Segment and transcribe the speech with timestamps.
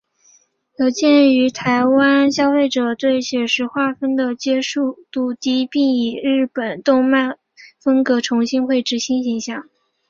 [0.79, 7.37] 有鉴于台湾消费者对写实画风的接受度低并以日本动漫
[7.79, 9.69] 风格重新绘制新形象。